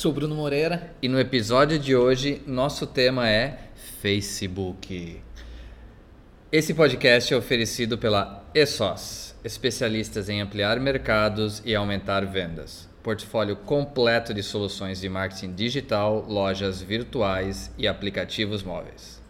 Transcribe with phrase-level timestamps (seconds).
[0.00, 0.94] Sou Bruno Moreira.
[1.02, 3.58] E no episódio de hoje, nosso tema é
[4.00, 5.20] Facebook.
[6.50, 14.32] Esse podcast é oferecido pela ESOS, especialistas em ampliar mercados e aumentar vendas portfólio completo
[14.32, 19.20] de soluções de marketing digital, lojas virtuais e aplicativos móveis.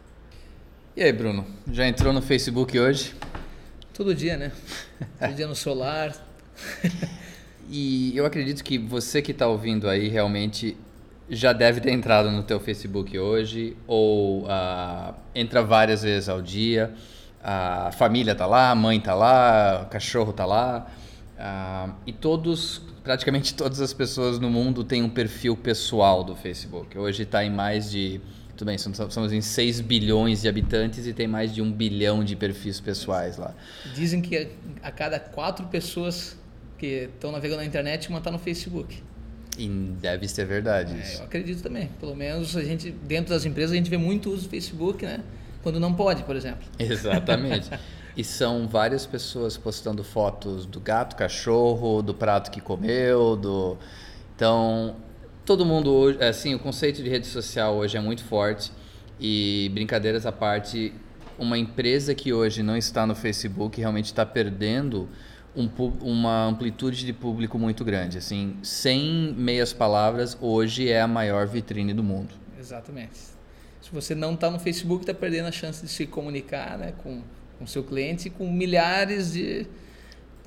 [0.97, 3.16] E aí, Bruno, já entrou no Facebook hoje?
[3.92, 4.52] Todo dia, né?
[5.19, 6.14] Todo dia no celular.
[7.70, 10.77] e eu acredito que você que está ouvindo aí realmente
[11.28, 16.92] já deve ter entrado no teu Facebook hoje ou uh, entra várias vezes ao dia.
[17.42, 20.89] A família tá lá, a mãe tá lá, o cachorro tá lá.
[21.39, 26.98] Uh, e todos praticamente todas as pessoas no mundo têm um perfil pessoal do Facebook.
[26.98, 28.20] Hoje está em mais de.
[28.56, 32.36] Tudo bem, somos em 6 bilhões de habitantes e tem mais de um bilhão de
[32.36, 33.55] perfis pessoais lá.
[33.95, 34.48] Dizem que
[34.83, 36.36] a cada quatro pessoas
[36.81, 39.03] que estão navegando na internet, uma está no Facebook.
[39.59, 41.91] E deve ser verdade é, eu acredito também.
[42.00, 45.20] Pelo menos a gente, dentro das empresas, a gente vê muito uso do Facebook, né?
[45.62, 46.67] Quando não pode, por exemplo.
[46.78, 47.69] Exatamente.
[48.17, 53.77] E são várias pessoas postando fotos do gato, cachorro, do prato que comeu, do
[54.34, 54.97] então
[55.45, 58.73] todo mundo hoje, assim, o conceito de rede social hoje é muito forte
[59.20, 60.95] e brincadeiras à parte,
[61.39, 65.08] uma empresa que hoje não está no Facebook realmente está perdendo
[65.56, 65.69] um,
[66.01, 68.19] uma amplitude de público muito grande.
[68.19, 72.34] Assim, sem meias palavras, hoje é a maior vitrine do mundo.
[72.59, 73.19] Exatamente.
[73.81, 77.23] Se você não está no Facebook, está perdendo a chance de se comunicar né, com
[77.61, 79.67] com seu cliente com milhares de,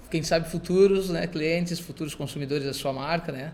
[0.09, 3.53] quem sabe, futuros né, clientes, futuros consumidores da sua marca, né?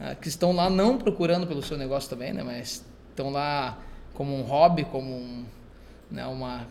[0.00, 2.42] Ah, que estão lá não procurando pelo seu negócio também, né?
[2.42, 3.78] Mas estão lá
[4.14, 5.44] como um hobby, como um,
[6.10, 6.66] né, uma,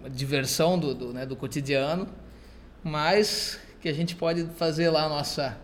[0.00, 2.08] uma diversão do, do, né, do cotidiano,
[2.82, 5.56] mas que a gente pode fazer lá a nossa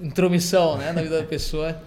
[0.00, 1.80] intromissão né, na vida da pessoa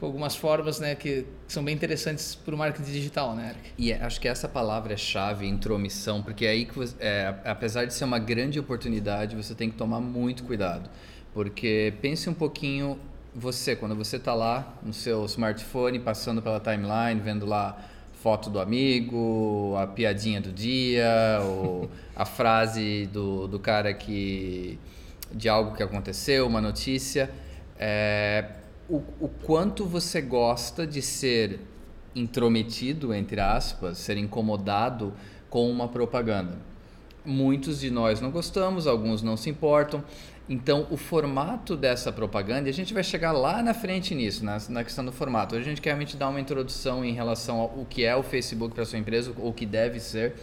[0.00, 3.72] com algumas formas né, que são bem interessantes para o marketing digital, né, Eric?
[3.76, 7.34] E é, acho que essa palavra é chave, intromissão, porque é aí que, você, é,
[7.44, 10.88] apesar de ser uma grande oportunidade, você tem que tomar muito cuidado.
[11.34, 12.98] Porque pense um pouquinho,
[13.34, 17.78] você, quando você está lá no seu smartphone, passando pela timeline, vendo lá
[18.22, 24.78] foto do amigo, a piadinha do dia, ou a frase do, do cara que
[25.34, 27.30] de algo que aconteceu, uma notícia.
[27.78, 28.46] É,
[28.88, 31.60] o, o quanto você gosta de ser
[32.14, 35.12] intrometido, entre aspas, ser incomodado
[35.50, 36.56] com uma propaganda.
[37.24, 40.04] Muitos de nós não gostamos, alguns não se importam.
[40.46, 44.84] Então, o formato dessa propaganda, a gente vai chegar lá na frente nisso, na, na
[44.84, 45.54] questão do formato.
[45.54, 48.74] Hoje a gente quer realmente dar uma introdução em relação ao que é o Facebook
[48.74, 50.34] para sua empresa, ou o que deve ser,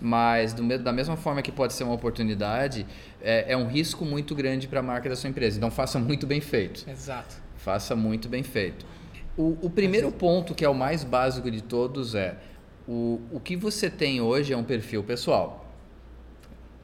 [0.00, 2.86] mas do, da mesma forma que pode ser uma oportunidade,
[3.22, 5.56] é, é um risco muito grande para a marca da sua empresa.
[5.56, 6.88] Então, faça muito bem feito.
[6.88, 7.36] Exato.
[7.56, 8.86] Faça muito bem feito.
[9.36, 12.36] O, o primeiro ponto, que é o mais básico de todos, é
[12.88, 15.65] o, o que você tem hoje é um perfil pessoal.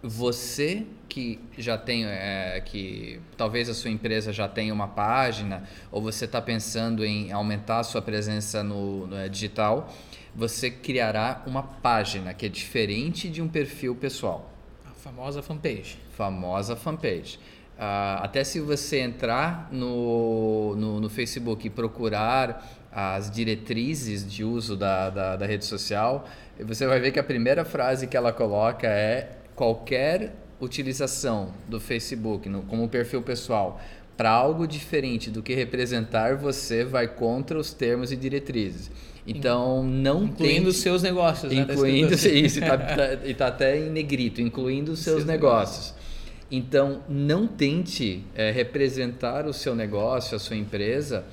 [0.03, 6.03] Você que já tem, é, que talvez a sua empresa já tenha uma página, ou
[6.03, 9.93] você está pensando em aumentar a sua presença no, no digital,
[10.35, 14.51] você criará uma página que é diferente de um perfil pessoal.
[14.85, 15.99] A famosa fanpage.
[16.17, 17.39] Famosa fanpage.
[17.77, 24.77] Uh, até se você entrar no, no, no, Facebook e procurar as diretrizes de uso
[24.77, 26.29] da, da, da, rede social,
[26.61, 32.49] você vai ver que a primeira frase que ela coloca é qualquer utilização do Facebook
[32.49, 33.81] no, como perfil pessoal
[34.17, 38.91] para algo diferente do que representar você vai contra os termos e diretrizes.
[39.27, 41.63] Então, não Incluindo os seus negócios, né?
[41.63, 45.93] Incluindo, tá isso, e está tá, tá até em negrito, incluindo os seus, seus negócios.
[45.93, 46.03] negócios.
[46.51, 51.25] Então, não tente é, representar o seu negócio, a sua empresa,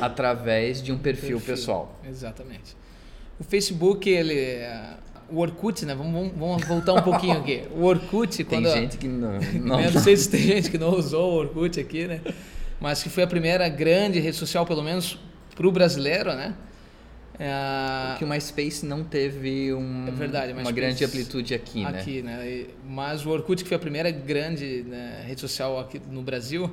[0.00, 2.00] através de um perfil, perfil, pessoal.
[2.08, 2.76] Exatamente.
[3.38, 4.34] O Facebook, ele.
[5.34, 5.94] O Orkut, né?
[5.94, 7.64] Vamos, vamos voltar um pouquinho aqui.
[7.74, 8.64] O Orkut, quando.
[8.64, 9.38] Tem gente que não.
[9.60, 12.20] Não, não sei se tem gente que não usou o Orkut aqui, né?
[12.80, 15.18] Mas que foi a primeira grande rede social, pelo menos
[15.54, 16.54] para o brasileiro, né?
[17.38, 18.16] É...
[18.16, 22.00] Que o MySpace não teve um, é verdade, uma grande amplitude aqui, né?
[22.00, 22.66] Aqui, né?
[22.86, 26.70] Mas o Orkut, que foi a primeira grande né, rede social aqui no Brasil,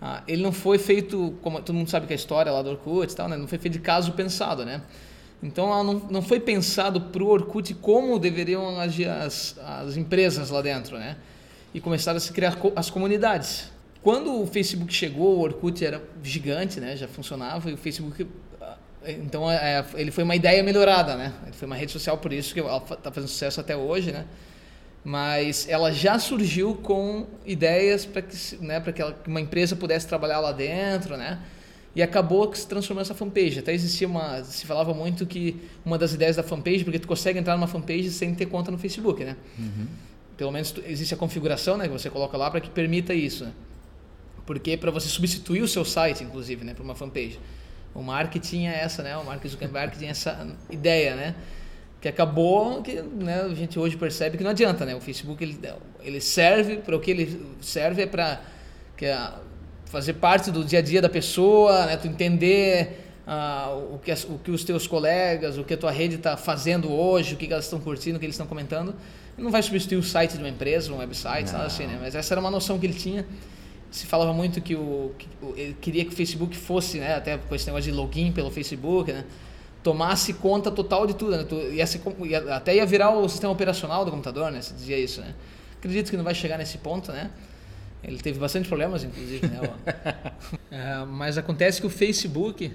[0.00, 3.12] ah, ele não foi feito, como todo mundo sabe que a história lá do Orkut
[3.12, 3.36] e tal, né?
[3.36, 4.80] não foi feito de caso pensado, né?
[5.42, 10.60] Então não, não foi pensado para o Orkut como deveriam agir as, as empresas lá
[10.60, 11.16] dentro, né?
[11.72, 13.70] E começaram a se criar as comunidades.
[14.02, 16.96] Quando o Facebook chegou, o Orkut era gigante, né?
[16.96, 18.26] Já funcionava e o Facebook
[18.60, 18.76] ah,
[19.06, 21.32] então é, ele foi uma ideia melhorada, né?
[21.44, 24.26] Ele foi uma rede social por isso que está fazendo sucesso até hoje, né?
[25.02, 30.40] Mas ela já surgiu com ideias para que, né, para que uma empresa pudesse trabalhar
[30.40, 31.38] lá dentro, né?
[31.94, 33.58] E acabou que se transformou essa fanpage.
[33.58, 37.38] Até existia uma, se falava muito que uma das ideias da fanpage, porque tu consegue
[37.38, 39.36] entrar numa fanpage sem ter conta no Facebook, né?
[39.58, 39.86] Uhum.
[40.36, 43.44] Pelo menos existe a configuração, né, que você coloca lá para que permita isso.
[43.44, 43.52] Né?
[44.46, 47.38] Porque para você substituir o seu site, inclusive, né, para uma fanpage.
[47.94, 49.16] O Mark tinha essa, né?
[49.16, 51.34] O Mark Zuckerberg tinha essa ideia, né?
[52.00, 54.94] Que acabou que né, a gente hoje percebe que não adianta, né?
[54.94, 55.58] O Facebook ele,
[56.00, 58.40] ele serve para o que ele serve é para
[58.96, 59.38] que a,
[59.90, 61.96] fazer parte do dia a dia da pessoa, né?
[61.96, 65.90] Tu entender uh, o, que as, o que os teus colegas, o que a tua
[65.90, 68.94] rede está fazendo hoje, o que elas estão curtindo, o que eles estão comentando.
[69.36, 71.52] Não vai substituir o site de uma empresa, um website, não.
[71.54, 71.98] nada assim, né?
[72.00, 73.26] Mas essa era uma noção que ele tinha
[73.90, 77.54] se falava muito que o que, ele queria que o Facebook fosse, né, até com
[77.54, 79.24] esse negócio de login pelo Facebook, né,
[79.82, 83.52] tomasse conta total de tudo, né, tu, ia ser, ia, até ia virar o sistema
[83.52, 85.34] operacional do computador, né, se dizia isso, né.
[85.76, 87.30] Acredito que não vai chegar nesse ponto, né.
[88.02, 89.60] Ele teve bastante problemas, inclusive, né.
[89.60, 92.66] uh, mas acontece que o Facebook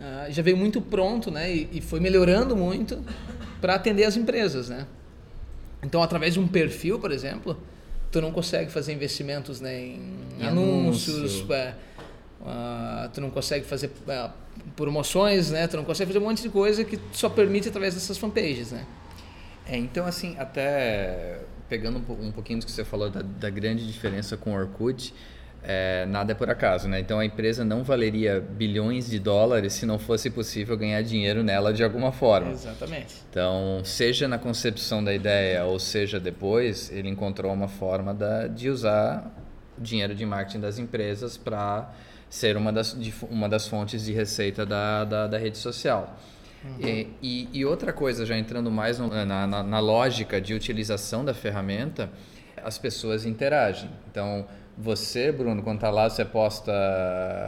[0.00, 3.02] uh, já veio muito pronto, né, e, e foi melhorando muito
[3.60, 4.86] para atender as empresas, né.
[5.82, 7.58] Então, através de um perfil, por exemplo,
[8.10, 10.00] tu não consegue fazer investimentos né, em,
[10.38, 11.52] em anúncios, anúncio.
[11.52, 11.74] é,
[12.40, 14.30] uh, tu não consegue fazer uh,
[14.76, 15.66] promoções, né?
[15.66, 18.86] Tu não consegue fazer um monte de coisa que só permite através dessas fanpages, né?
[19.66, 24.36] É, então assim, até pegando um pouquinho do que você falou da, da grande diferença
[24.36, 25.14] com o Orkut,
[25.66, 27.00] é, nada é por acaso, né?
[27.00, 31.72] Então a empresa não valeria bilhões de dólares se não fosse possível ganhar dinheiro nela
[31.72, 32.50] de alguma forma.
[32.50, 33.14] Exatamente.
[33.30, 38.68] Então, seja na concepção da ideia ou seja depois, ele encontrou uma forma da, de
[38.68, 39.34] usar
[39.78, 41.90] o dinheiro de marketing das empresas para
[42.28, 42.94] ser uma das,
[43.30, 46.14] uma das fontes de receita da, da, da rede social.
[46.64, 46.88] Uhum.
[46.88, 51.24] E, e, e, outra coisa, já entrando mais no, na, na, na lógica de utilização
[51.24, 52.10] da ferramenta,
[52.62, 53.90] as pessoas interagem.
[54.10, 54.46] Então,
[54.76, 56.72] você, Bruno, quando tá lá, você posta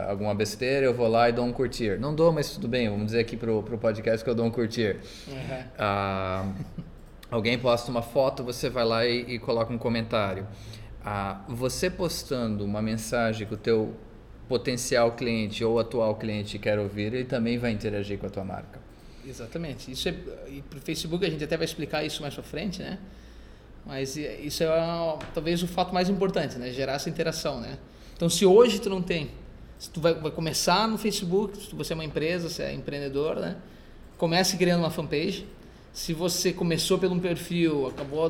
[0.07, 1.99] alguma besteira, eu vou lá e dou um curtir.
[1.99, 4.51] Não dou, mas tudo bem, vamos dizer aqui pro, pro podcast que eu dou um
[4.51, 4.97] curtir.
[5.27, 5.63] Uhum.
[5.77, 6.45] Ah,
[7.29, 10.47] alguém posta uma foto, você vai lá e, e coloca um comentário.
[11.03, 13.95] Ah, você postando uma mensagem que o teu
[14.47, 18.86] potencial cliente ou atual cliente quer ouvir, ele também vai interagir com a tua marca.
[19.27, 19.91] Exatamente.
[19.91, 20.15] Isso é,
[20.47, 22.97] e pro Facebook a gente até vai explicar isso mais para frente, né?
[23.85, 24.67] Mas isso é
[25.33, 26.71] talvez o fato mais importante, né?
[26.71, 27.77] Gerar essa interação, né?
[28.15, 29.31] Então, se hoje tu não tem,
[29.79, 33.37] se tu vai, vai começar no Facebook, se você é uma empresa, se é empreendedor,
[33.37, 33.55] né?
[34.17, 35.47] Comece criando uma fanpage.
[35.93, 38.29] Se você começou pelo um perfil, acabou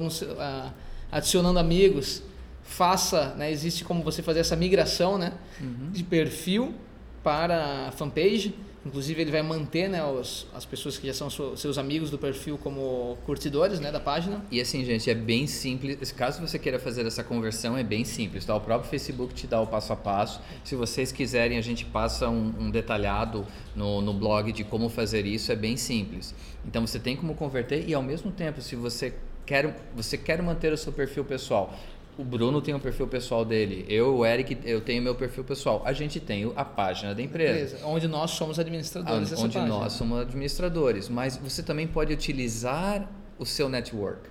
[1.11, 2.21] adicionando amigos,
[2.63, 3.51] faça, né?
[3.51, 5.33] Existe como você fazer essa migração, né?
[5.59, 5.89] Uhum.
[5.91, 6.75] De perfil
[7.23, 8.53] para fanpage
[8.87, 12.57] Inclusive ele vai manter né, os, as pessoas que já são seus amigos do perfil
[12.57, 14.41] como curtidores né, da página.
[14.49, 16.09] E assim, gente, é bem simples.
[16.13, 18.45] Caso você queira fazer essa conversão, é bem simples.
[18.45, 18.55] Tá?
[18.55, 20.41] O próprio Facebook te dá o passo a passo.
[20.63, 23.45] Se vocês quiserem, a gente passa um, um detalhado
[23.75, 25.51] no, no blog de como fazer isso.
[25.51, 26.33] É bem simples.
[26.65, 29.13] Então você tem como converter e ao mesmo tempo, se você
[29.45, 31.73] quer, você quer manter o seu perfil pessoal,
[32.18, 35.44] o Bruno tem o um perfil pessoal dele, eu, o Eric, eu tenho meu perfil
[35.44, 35.83] pessoal.
[35.86, 37.76] A gente tem a página da empresa.
[37.76, 39.68] empresa onde nós somos administradores Onde página.
[39.68, 41.09] nós somos administradores.
[41.09, 43.07] Mas você também pode utilizar
[43.38, 44.21] o seu network,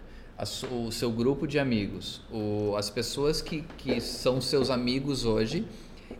[0.70, 5.64] o seu grupo de amigos, o, as pessoas que, que são seus amigos hoje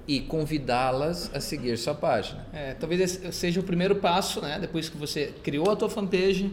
[0.07, 2.47] e convidá-las a seguir sua página.
[2.53, 4.59] É, talvez seja o primeiro passo, né?
[4.61, 6.53] Depois que você criou a tua fanpage,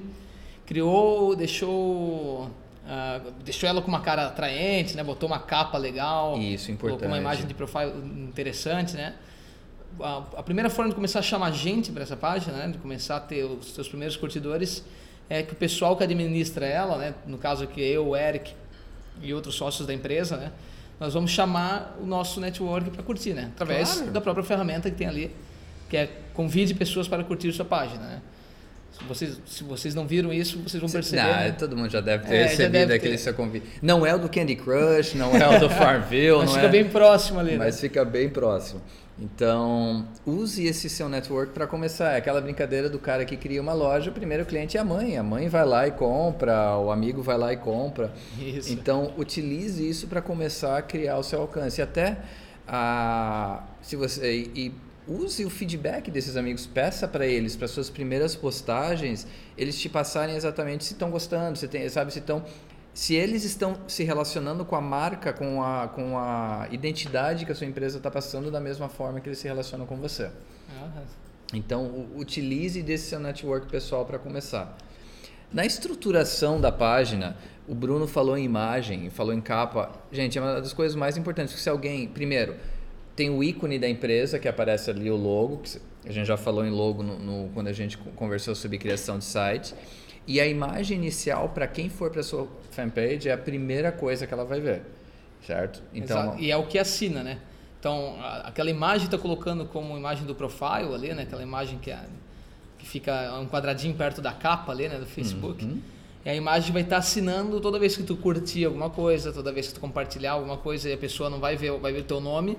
[0.65, 2.49] criou, deixou
[2.83, 5.03] Uh, deixou ela com uma cara atraente, né?
[5.03, 6.37] Botou uma capa legal.
[6.37, 6.99] Isso, importante.
[6.99, 9.15] Colocou uma imagem de profile interessante, né?
[9.99, 12.67] A, a primeira forma de começar a chamar gente para essa página, né?
[12.67, 14.83] De começar a ter os seus primeiros curtidores,
[15.29, 17.15] é que o pessoal que administra ela, né?
[17.25, 18.53] No caso aqui eu, o Eric
[19.21, 20.51] e outros sócios da empresa, né?
[20.99, 23.51] Nós vamos chamar o nosso network para curtir, né?
[23.55, 24.11] Através claro.
[24.11, 25.33] da própria ferramenta que tem ali,
[25.89, 28.21] que é convide pessoas para curtir sua página, né?
[28.93, 31.23] Se vocês, se vocês não viram isso, vocês vão perceber.
[31.23, 31.51] Não, né?
[31.51, 33.17] todo mundo já deve ter é, recebido deve aquele ter.
[33.17, 33.65] seu convite.
[33.81, 36.37] Não é o do Candy Crush, não é o do Farmville.
[36.39, 36.69] Mas fica é...
[36.69, 37.57] bem próximo ali.
[37.57, 37.81] Mas né?
[37.81, 38.81] fica bem próximo.
[39.19, 42.13] Então, use esse seu network para começar.
[42.13, 45.17] É aquela brincadeira do cara que cria uma loja, o primeiro cliente é a mãe.
[45.17, 48.11] A mãe vai lá e compra, o amigo vai lá e compra.
[48.39, 48.71] Isso.
[48.73, 51.81] Então, utilize isso para começar a criar o seu alcance.
[51.81, 52.17] Até
[52.67, 54.73] Ah, se você e
[55.07, 60.35] use o feedback desses amigos, peça para eles, para suas primeiras postagens, eles te passarem
[60.35, 62.43] exatamente se estão gostando, se tem, sabe, se estão
[62.93, 67.55] se eles estão se relacionando com a marca, com a, com a identidade que a
[67.55, 70.29] sua empresa está passando da mesma forma que eles se relacionam com você.
[71.51, 74.77] Então, utilize desse seu network pessoal para começar.
[75.51, 77.35] Na estruturação da página,
[77.67, 79.91] o Bruno falou em imagem, falou em capa.
[80.11, 81.59] Gente, é uma das coisas mais importantes.
[81.59, 82.55] Se alguém, primeiro,
[83.15, 86.65] tem o ícone da empresa que aparece ali, o logo, que a gente já falou
[86.65, 89.73] em logo no, no quando a gente conversou sobre criação de site.
[90.25, 94.33] E a imagem inicial, para quem for para sua fanpage, é a primeira coisa que
[94.33, 94.81] ela vai ver,
[95.45, 95.81] certo?
[95.93, 96.39] Então, Exato.
[96.39, 97.39] E é o que assina, né?
[97.79, 101.23] Então, aquela imagem está colocando como imagem do profile ali, né?
[101.23, 101.99] Aquela imagem que, é,
[102.79, 104.97] que fica um quadradinho perto da capa ali, né?
[104.97, 105.65] Do Facebook.
[105.65, 105.81] Uhum.
[106.25, 109.51] E a imagem vai estar tá assinando toda vez que tu curtir alguma coisa, toda
[109.51, 112.05] vez que tu compartilhar alguma coisa e a pessoa não vai ver, vai ver o
[112.05, 112.57] teu nome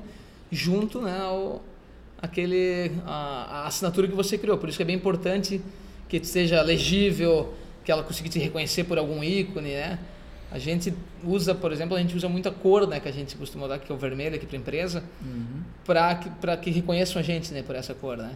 [0.55, 1.19] junto, né?
[1.21, 1.63] Ao,
[2.21, 4.57] aquele, a, a assinatura que você criou.
[4.57, 5.61] Por isso que é bem importante
[6.09, 9.99] que seja legível, que ela consiga te reconhecer por algum ícone, né?
[10.51, 10.95] A gente
[11.25, 13.91] usa, por exemplo, a gente usa muita cor, né, que a gente costuma dar, que
[13.91, 15.63] é o vermelho aqui para a empresa, uhum.
[15.85, 18.31] para que, que reconheçam a gente, né, por essa cor, né?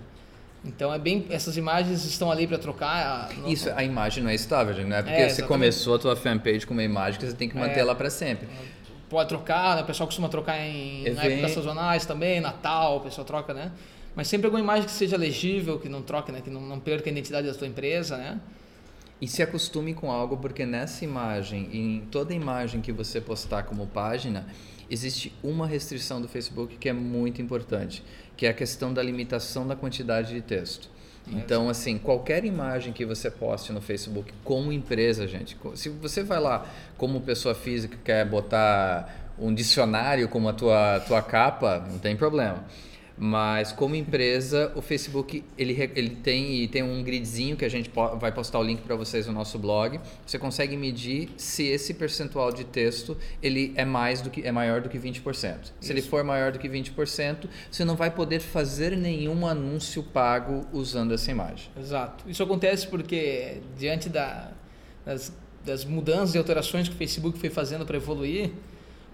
[0.65, 3.31] Então é bem, essas imagens estão ali para trocar.
[3.31, 6.17] A, Isso, a imagem não é estável, não é porque é, você começou a tua
[6.17, 8.49] fanpage com uma imagem que você tem que manter é, ela para sempre.
[9.09, 9.83] Pode trocar, né?
[9.83, 11.25] o pessoal costuma trocar em Event...
[11.25, 13.73] épocas sazonais também, Natal, o pessoal troca, né?
[14.15, 16.41] Mas sempre alguma imagem que seja legível, que não troque, né?
[16.41, 18.41] Que não, não perca a identidade da sua empresa, né?
[19.21, 23.87] E se acostume com algo, porque nessa imagem, em toda imagem que você postar como
[23.87, 24.47] página,
[24.91, 28.03] existe uma restrição do Facebook que é muito importante,
[28.37, 30.89] que é a questão da limitação da quantidade de texto.
[31.33, 36.41] Então, assim, qualquer imagem que você poste no Facebook como empresa, gente, se você vai
[36.41, 36.67] lá
[36.97, 42.65] como pessoa física quer botar um dicionário como a tua, tua capa, não tem problema.
[43.19, 48.31] Mas como empresa, o Facebook ele, ele tem, tem um gridzinho que a gente vai
[48.31, 50.01] postar o link para vocês no nosso blog.
[50.25, 54.81] Você consegue medir se esse percentual de texto ele é mais do que é maior
[54.81, 55.23] do que 20%.
[55.35, 55.93] Se Isso.
[55.93, 61.13] ele for maior do que 20%, você não vai poder fazer nenhum anúncio pago usando
[61.13, 61.71] essa imagem.
[61.77, 62.29] Exato.
[62.31, 64.53] Isso acontece porque diante da,
[65.05, 65.33] das,
[65.65, 68.53] das mudanças e alterações que o Facebook foi fazendo para evoluir,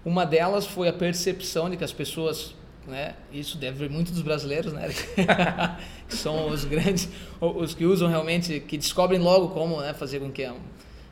[0.05, 2.55] uma delas foi a percepção de que as pessoas
[2.87, 3.15] né?
[3.33, 4.89] Isso deve vir muito dos brasileiros, né?
[6.09, 7.09] que são os grandes,
[7.41, 10.51] os que usam realmente, que descobrem logo como né, fazer com que,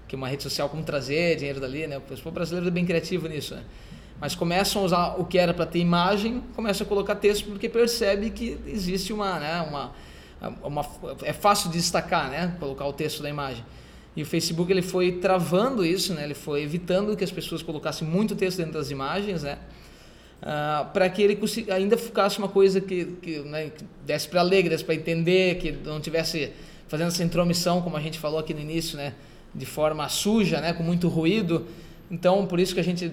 [0.07, 1.99] que uma rede social, como trazer dinheiro dali, né?
[1.99, 3.63] O brasileiro é bem criativo nisso, né?
[4.21, 7.69] Mas começam a usar o que era para ter imagem, começam a colocar texto porque
[7.69, 9.93] percebe que existe uma, né, uma,
[10.63, 10.87] uma,
[11.23, 12.57] é fácil de destacar, né?
[12.61, 13.65] Colocar o texto da imagem.
[14.15, 16.25] E o Facebook ele foi travando isso, né?
[16.25, 19.59] Ele foi evitando que as pessoas colocassem muito texto dentro das imagens, né?
[20.43, 21.39] Uh, para que ele
[21.71, 25.71] ainda ficasse uma coisa que, que, né, que desse para ler, desse para entender, que
[25.71, 26.53] não tivesse
[26.89, 29.15] fazendo essa intromissão, como a gente falou aqui no início, né,
[29.55, 31.65] de forma suja, né, com muito ruído.
[32.11, 33.13] Então, por isso que a gente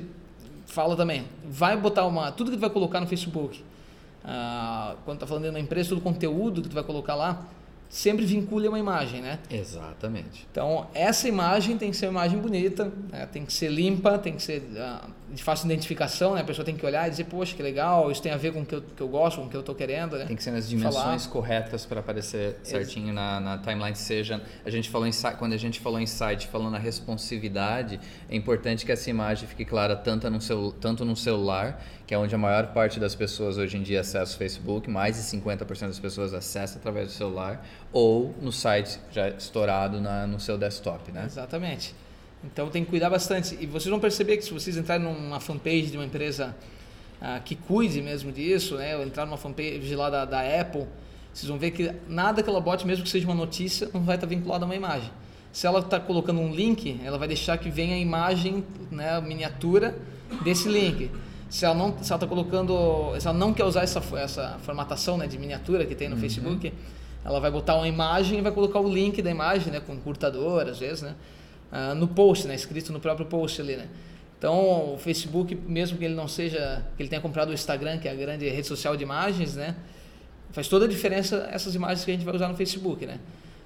[0.65, 3.63] fala também, vai botar uma, tudo que tu vai colocar no Facebook,
[4.23, 7.45] uh, quando está falando de uma empresa, todo o conteúdo que tu vai colocar lá,
[7.87, 9.39] sempre vincule uma imagem, né?
[9.51, 10.47] Exatamente.
[10.51, 13.27] Então, essa imagem tem que ser uma imagem bonita, né?
[13.27, 16.41] tem que ser limpa, tem que ser uh, de fácil identificação, né?
[16.41, 18.61] A pessoa tem que olhar e dizer, poxa, que legal, isso tem a ver com
[18.61, 20.25] o que eu, que eu gosto, com o que eu estou querendo, né?
[20.25, 21.33] Tem que ser nas dimensões Falar.
[21.33, 24.41] corretas para aparecer certinho na, na, timeline, seja...
[24.65, 28.85] A gente falou em, quando a gente falou em site, falando na responsividade, é importante
[28.85, 32.37] que essa imagem fique clara tanto no, celu, tanto no celular, que é onde a
[32.37, 36.33] maior parte das pessoas hoje em dia acessa o Facebook, mais de 50% das pessoas
[36.33, 41.25] acessam através do celular, ou no site já estourado na, no seu desktop, né?
[41.25, 41.93] Exatamente.
[42.43, 43.57] Então tem que cuidar bastante.
[43.59, 46.55] E vocês vão perceber que se vocês entrarem numa fanpage de uma empresa
[47.21, 48.95] ah, que cuide mesmo disso, né?
[48.95, 50.85] Ou entrar numa fanpage lá da, da Apple,
[51.33, 54.15] vocês vão ver que nada que ela bote, mesmo que seja uma notícia, não vai
[54.15, 55.09] estar vinculado a uma imagem.
[55.51, 59.21] Se ela está colocando um link, ela vai deixar que venha a imagem, né, a
[59.21, 59.97] miniatura
[60.43, 61.09] desse link.
[61.49, 65.37] Se ela não está colocando, se ela não quer usar essa, essa formatação né, de
[65.39, 66.21] miniatura que tem no uhum.
[66.21, 66.71] Facebook,
[67.25, 70.67] ela vai botar uma imagem e vai colocar o link da imagem, né, com curtador,
[70.67, 71.15] às vezes, né,
[71.71, 73.87] uh, no post, né, escrito no próprio post ali, né.
[74.37, 78.07] Então, o Facebook, mesmo que ele não seja, que ele tenha comprado o Instagram, que
[78.07, 79.75] é a grande rede social de imagens, né,
[80.51, 83.19] faz toda a diferença essas imagens que a gente vai usar no Facebook, né.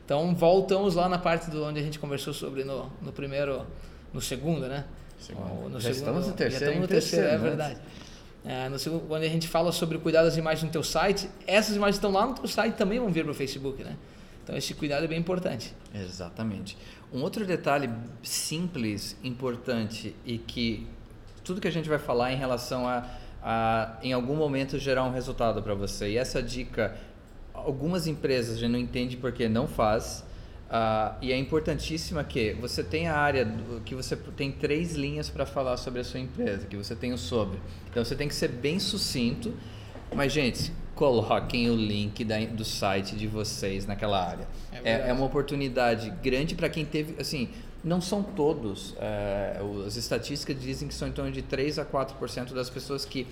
[0.05, 3.65] Então, voltamos lá na parte do onde a gente conversou sobre no, no primeiro,
[4.13, 4.83] no segundo, né.
[5.19, 5.69] Segundo.
[5.69, 6.65] No já segundo, estamos no terceiro.
[6.65, 7.37] Já estamos no terceiro, é né?
[7.37, 7.77] verdade.
[8.45, 11.75] É, no segundo, quando a gente fala sobre cuidar das imagens no teu site, essas
[11.75, 13.95] imagens estão lá no teu site também vão vir para o Facebook, né?
[14.43, 15.73] Então esse cuidado é bem importante.
[15.93, 16.77] Exatamente.
[17.11, 17.89] Um outro detalhe
[18.21, 20.87] simples, importante e que
[21.43, 23.07] tudo que a gente vai falar em relação a,
[23.41, 26.09] a, em algum momento gerar um resultado para você.
[26.09, 26.95] E essa dica,
[27.53, 30.25] algumas empresas já não entendem porque não faz.
[30.69, 35.29] Uh, e é importantíssima que você tenha a área do, que você tem três linhas
[35.29, 37.59] para falar sobre a sua empresa, que você tem o sobre.
[37.91, 39.53] Então você tem que ser bem sucinto,
[40.15, 44.47] mas gente, coloquem o link da, do site de vocês naquela área.
[44.71, 47.49] É, é, é uma oportunidade grande para quem teve, assim,
[47.83, 48.95] não são todos.
[48.99, 53.27] É, as estatísticas dizem que são em torno de 3 a 4% das pessoas que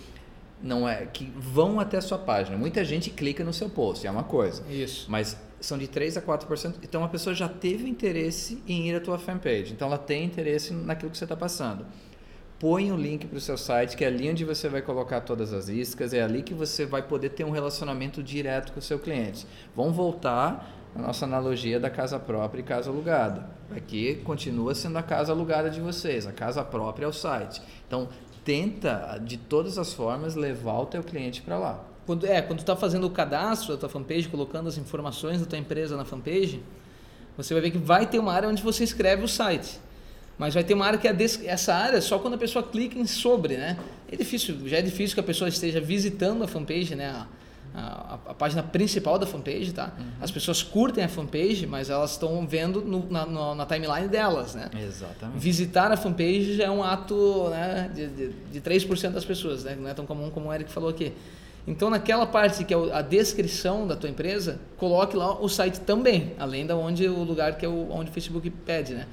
[0.62, 2.58] não é que vão até a sua página.
[2.58, 4.63] Muita gente clica no seu post, é uma coisa.
[4.70, 5.10] Isso.
[5.10, 6.75] Mas são de 3 a 4%.
[6.84, 9.72] Então a pessoa já teve interesse em ir à tua fanpage.
[9.74, 11.86] Então ela tem interesse naquilo que você está passando.
[12.62, 15.51] Põe o link para o seu site, que é ali onde você vai colocar todas
[15.51, 19.00] as iscas, é ali que você vai poder ter um relacionamento direto com o seu
[19.00, 19.48] cliente.
[19.75, 23.50] Vão voltar a nossa analogia da casa própria e casa alugada.
[23.75, 27.63] Aqui continua sendo a casa alugada de vocês, a casa própria é o site.
[27.88, 28.10] Então,
[28.46, 31.84] tenta de todas as formas levar o teu cliente para lá.
[32.06, 35.48] Quando é, quando tu está fazendo o cadastro da tua fanpage, colocando as informações da
[35.48, 36.63] tua empresa na fanpage,
[37.36, 39.80] você vai ver que vai ter uma área onde você escreve o site.
[40.41, 43.05] Mas vai ter uma área que é essa área só quando a pessoa clica em
[43.05, 43.77] sobre, né?
[44.12, 47.27] É difícil, já é difícil que a pessoa esteja visitando a fanpage, né?
[47.75, 49.93] a, a, página principal da fanpage, tá?
[49.95, 50.05] Uhum.
[50.19, 54.55] As pessoas curtem a fanpage, mas elas estão vendo no, na, no, na, timeline delas,
[54.55, 54.71] né?
[54.83, 55.38] Exatamente.
[55.38, 59.77] Visitar a fanpage já é um ato né, de, de, de 3% das pessoas, né?
[59.79, 61.13] Não é tão comum como o Eric falou aqui.
[61.67, 66.33] Então, naquela parte que é a descrição da tua empresa, coloque lá o site também,
[66.39, 69.05] além da onde o lugar que é o, onde o Facebook pede, né?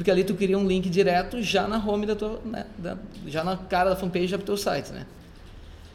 [0.00, 2.64] Porque ali tu cria um link direto já na home da tua, né?
[2.78, 5.04] da, já na cara da fanpage já pro teu site, né?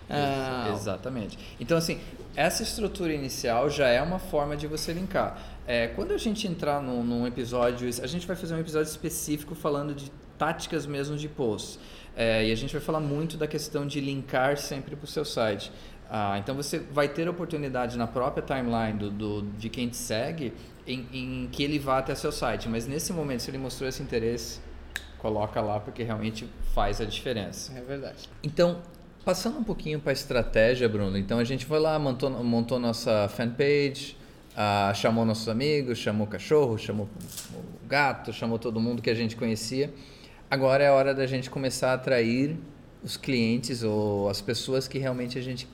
[0.08, 1.40] Ah, Exatamente.
[1.60, 2.00] Então, assim,
[2.36, 5.42] essa estrutura inicial já é uma forma de você linkar.
[5.66, 9.56] É, quando a gente entrar num, num, episódio, a gente vai fazer um episódio específico
[9.56, 11.80] falando de táticas mesmo de posts.
[12.16, 15.26] É, e a gente vai falar muito da questão de linkar sempre para o seu
[15.26, 15.72] site.
[16.08, 20.54] Ah, então você vai ter oportunidade na própria timeline do, do de quem te segue
[20.88, 22.70] em, em, que ele vá até seu site.
[22.70, 24.60] Mas nesse momento, se ele mostrou esse interesse,
[25.18, 27.74] coloca lá porque realmente faz a diferença.
[27.78, 28.30] É verdade.
[28.44, 28.82] Então,
[29.26, 31.18] Passando um pouquinho para a estratégia, Bruno.
[31.18, 34.16] Então a gente foi lá, montou, montou nossa fanpage,
[34.52, 37.10] uh, chamou nossos amigos, chamou o cachorro, chamou
[37.56, 39.92] o gato, chamou todo mundo que a gente conhecia.
[40.48, 42.56] Agora é a hora da gente começar a atrair
[43.04, 45.68] os clientes ou as pessoas que realmente a gente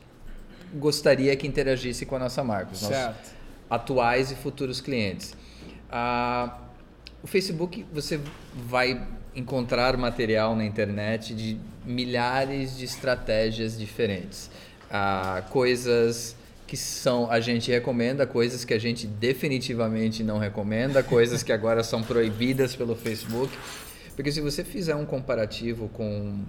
[0.75, 3.17] gostaria que interagisse com a nossa marca, os certo.
[3.17, 3.33] nossos
[3.71, 5.33] atuais e futuros clientes.
[5.89, 6.51] Uh,
[7.23, 8.19] o Facebook você
[8.53, 9.01] vai
[9.33, 14.51] encontrar material na internet de milhares de estratégias diferentes.
[14.89, 16.35] Ah, coisas
[16.67, 21.83] que são a gente recomenda, coisas que a gente definitivamente não recomenda, coisas que agora
[21.83, 23.57] são proibidas pelo Facebook.
[24.15, 26.43] Porque se você fizer um comparativo com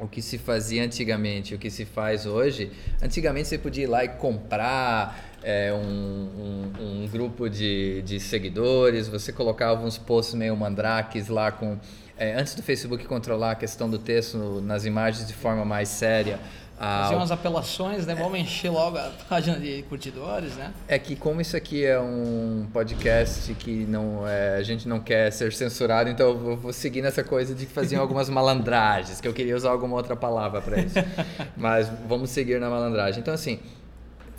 [0.00, 2.70] o que se fazia antigamente, o que se faz hoje,
[3.02, 9.08] antigamente você podia ir lá e comprar é, um, um, um, grupo de, de seguidores,
[9.08, 11.78] você colocava uns posts meio mandrakes lá com
[12.16, 16.40] é, antes do Facebook controlar a questão do texto nas imagens de forma mais séria.
[16.78, 18.14] Fazer umas apelações, né?
[18.14, 20.72] Vamos encher logo a página de curtidores, né?
[20.86, 25.32] É que como isso aqui é um podcast que não é, a gente não quer
[25.32, 29.32] ser censurado, então eu vou seguir nessa coisa de que faziam algumas malandragens, que eu
[29.32, 30.94] queria usar alguma outra palavra para isso.
[31.56, 33.20] Mas vamos seguir na malandragem.
[33.20, 33.58] Então assim,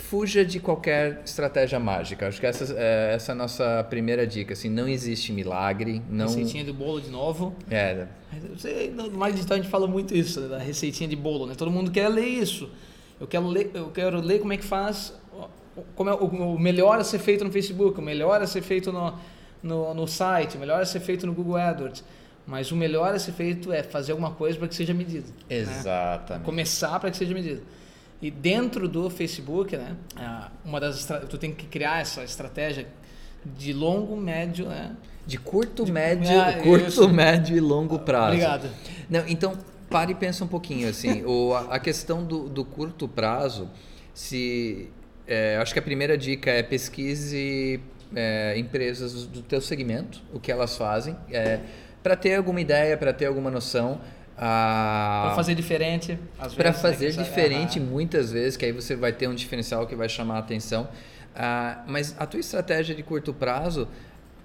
[0.09, 2.27] fuja de qualquer estratégia mágica.
[2.27, 4.53] Acho que essa, é, essa é a nossa primeira dica.
[4.53, 6.01] Assim, não existe milagre.
[6.09, 6.25] Não...
[6.25, 7.55] Receitinha do bolo de novo.
[7.69, 8.07] É.
[8.95, 11.45] No mais digital a gente fala muito isso, da receitinha de bolo.
[11.45, 11.53] Né?
[11.55, 12.71] Todo mundo quer ler isso.
[13.21, 15.13] Eu quero ler, eu quero ler como é que faz,
[15.95, 18.91] como é o, o melhor a ser feito no Facebook, o melhor a ser feito
[18.91, 19.13] no,
[19.61, 22.03] no, no site, o melhor a ser feito no Google AdWords.
[22.47, 25.27] Mas o melhor a ser feito é fazer alguma coisa para que seja medido.
[25.27, 25.57] Né?
[25.57, 26.39] Exatamente.
[26.39, 26.45] Né?
[26.45, 27.61] Começar para que seja medido.
[28.21, 29.95] E dentro do Facebook, né,
[30.65, 32.87] uma das tu tem que criar essa estratégia
[33.45, 34.95] de longo, médio, né?
[35.25, 37.09] De curto, de, médio, ah, curto, isso.
[37.09, 38.33] médio e longo prazo.
[38.33, 38.69] Obrigado.
[39.09, 39.53] Não, então
[39.89, 41.23] pare e pensa um pouquinho assim.
[41.25, 43.69] o, a, questão do, do curto prazo,
[44.13, 44.89] se
[45.27, 47.79] é, acho que a primeira dica é pesquise
[48.15, 51.59] é, empresas do teu segmento, o que elas fazem, é,
[52.01, 54.01] para ter alguma ideia, para ter alguma noção.
[54.41, 56.17] Ah, para fazer diferente.
[56.55, 59.95] Para né, fazer né, diferente muitas vezes, que aí você vai ter um diferencial que
[59.95, 60.87] vai chamar a atenção.
[61.35, 63.85] Ah, mas a tua estratégia de curto prazo,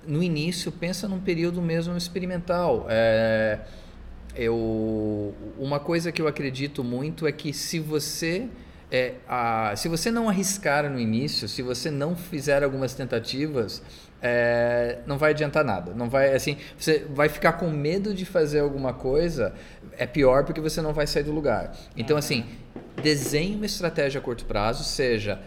[0.05, 2.87] no início, pensa num período mesmo experimental.
[2.89, 3.61] É,
[4.35, 8.49] eu, uma coisa que eu acredito muito é que se você
[8.91, 13.83] é, a, se você não arriscar no início, se você não fizer algumas tentativas,
[14.23, 15.93] é, não vai adiantar nada.
[15.95, 19.53] Não vai assim, você vai ficar com medo de fazer alguma coisa.
[19.99, 21.73] É pior porque você não vai sair do lugar.
[21.97, 22.45] Então, assim,
[23.03, 25.41] desenhe uma estratégia a curto prazo, seja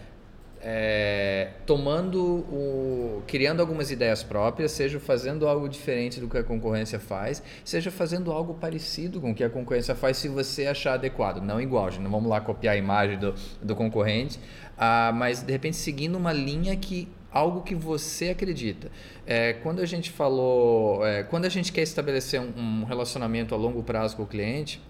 [0.69, 6.99] é, tomando o, criando algumas ideias próprias, seja fazendo algo diferente do que a concorrência
[6.99, 11.41] faz, seja fazendo algo parecido com o que a concorrência faz, se você achar adequado,
[11.41, 14.41] não igual, gente, não vamos lá copiar a imagem do, do concorrente,
[14.77, 18.91] ah, mas de repente seguindo uma linha que algo que você acredita.
[19.25, 23.57] É, quando a gente falou, é, quando a gente quer estabelecer um, um relacionamento a
[23.57, 24.81] longo prazo com o cliente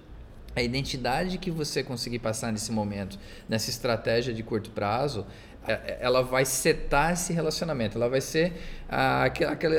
[0.58, 5.24] a identidade que você conseguir passar nesse momento, nessa estratégia de curto prazo,
[6.00, 7.98] ela vai setar esse relacionamento.
[7.98, 8.54] Ela vai ser
[8.90, 9.26] ah,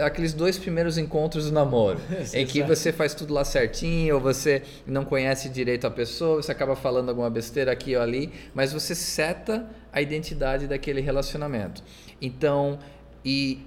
[0.04, 1.98] aqueles dois primeiros encontros do namoro,
[2.34, 6.52] em que você faz tudo lá certinho, ou você não conhece direito a pessoa, você
[6.52, 11.82] acaba falando alguma besteira aqui ou ali, mas você seta a identidade daquele relacionamento.
[12.20, 12.78] Então,
[13.24, 13.66] e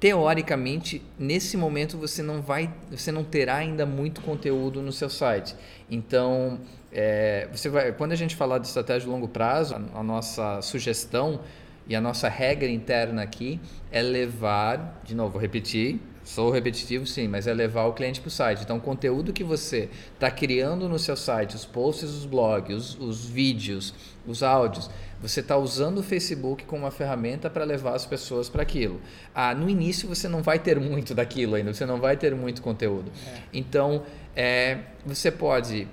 [0.00, 5.54] teoricamente, nesse momento você não vai, você não terá ainda muito conteúdo no seu site.
[5.90, 6.58] Então,
[6.90, 10.62] é, você vai, quando a gente falar de estratégia de longo prazo, a, a nossa
[10.62, 11.40] sugestão
[11.86, 13.60] e a nossa regra interna aqui
[13.92, 16.00] é levar, de novo, vou repetir,
[16.34, 18.62] sou repetitivo sim, mas é levar o cliente para o site.
[18.62, 22.98] Então, o conteúdo que você está criando no seu site, os posts, os blogs, os,
[23.00, 23.92] os vídeos,
[24.26, 24.88] os áudios,
[25.20, 29.00] você está usando o Facebook como uma ferramenta para levar as pessoas para aquilo.
[29.34, 32.62] Ah, no início você não vai ter muito daquilo ainda, você não vai ter muito
[32.62, 33.10] conteúdo.
[33.26, 33.38] É.
[33.52, 34.04] Então,
[34.36, 35.88] é, você pode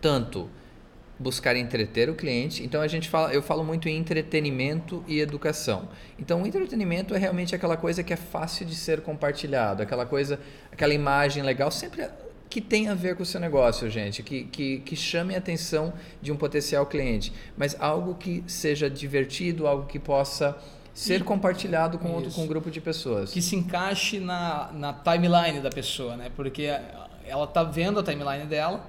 [0.00, 0.50] tanto
[1.18, 2.62] buscar entreter o cliente.
[2.62, 5.88] Então a gente fala, eu falo muito em entretenimento e educação.
[6.18, 10.40] Então o entretenimento é realmente aquela coisa que é fácil de ser compartilhado, aquela coisa,
[10.72, 12.08] aquela imagem legal, sempre
[12.50, 15.92] que tem a ver com o seu negócio, gente, que, que, que chame a atenção
[16.22, 20.56] de um potencial cliente, mas algo que seja divertido, algo que possa
[20.94, 23.32] ser e, compartilhado com outro com um grupo de pessoas.
[23.32, 26.30] Que se encaixe na, na timeline da pessoa, né?
[26.36, 26.70] Porque
[27.26, 28.86] ela está vendo a timeline dela,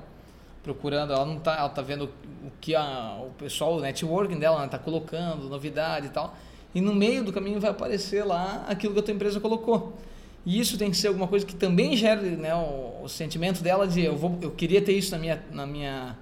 [0.66, 2.06] procurando, ela não tá, ela tá vendo
[2.44, 6.36] o que a, o pessoal, o networking dela está colocando, novidade e tal.
[6.74, 9.94] E no meio do caminho vai aparecer lá aquilo que a tua empresa colocou.
[10.44, 13.88] E isso tem que ser alguma coisa que também gere né, o, o sentimento dela
[13.88, 16.18] de eu, vou, eu queria ter isso na minha, na minha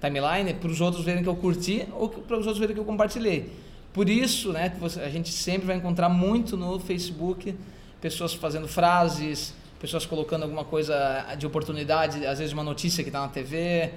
[0.00, 2.84] timeline para os outros verem que eu curti ou para os outros verem que eu
[2.84, 3.52] compartilhei.
[3.92, 7.54] Por isso, né, que a gente sempre vai encontrar muito no Facebook
[8.00, 13.20] pessoas fazendo frases, pessoas colocando alguma coisa de oportunidade, às vezes uma notícia que está
[13.20, 13.92] na TV,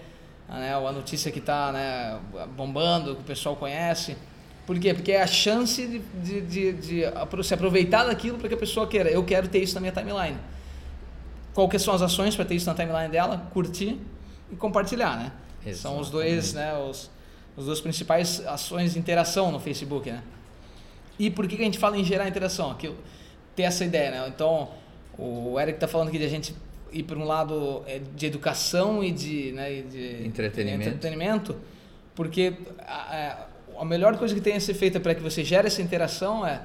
[0.48, 2.20] né, ou a notícia que está né,
[2.56, 4.16] bombando, que o pessoal conhece.
[4.66, 4.94] Por quê?
[4.94, 8.88] Porque é a chance de, de, de, de se aproveitar daquilo para que a pessoa
[8.88, 9.10] queira.
[9.10, 10.38] Eu quero ter isso na minha timeline.
[11.54, 13.50] Quais são as ações para ter isso na timeline dela?
[13.54, 14.00] Curtir
[14.52, 15.32] e compartilhar, né?
[15.66, 15.78] Exatamente.
[15.78, 17.10] São os dois, né, os,
[17.58, 20.22] os duas principais ações de interação no Facebook, né?
[21.20, 22.72] E por que, que a gente fala em gerar interação?
[22.72, 22.98] Aquilo,
[23.56, 24.28] ter essa ideia, né?
[24.28, 24.70] Então,
[25.22, 26.56] o Eric está falando aqui de a gente
[26.92, 30.90] ir para um lado é, de educação e de, né, de entretenimento.
[30.90, 31.56] entretenimento,
[32.16, 33.46] porque a,
[33.80, 36.62] a melhor coisa que tem a ser feita para que você gere essa interação é